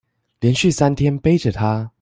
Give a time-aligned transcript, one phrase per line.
[0.39, 1.89] 連續三天背著她